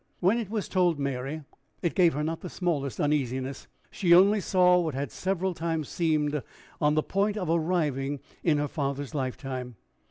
When 0.19 0.39
it 0.39 0.49
was 0.49 0.67
told 0.67 0.97
Mary, 0.97 1.43
it 1.83 1.93
gave 1.93 2.15
her 2.15 2.23
not 2.23 2.41
the 2.41 2.49
smallest 2.49 2.99
uneasiness. 2.99 3.67
She 3.91 4.15
only 4.15 4.39
saw 4.41 4.79
what 4.79 4.95
had 4.95 5.11
several 5.11 5.53
times 5.53 5.89
seemed 5.89 6.41
on 6.81 6.95
the 6.95 7.03
point 7.03 7.37
of 7.37 7.51
arriving 7.51 8.19
in 8.43 8.57
her 8.57 8.67
father's 8.67 9.13
lifetime. 9.13 9.75